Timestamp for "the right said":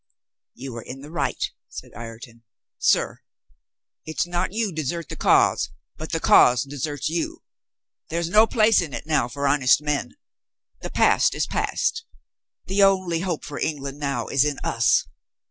1.01-1.93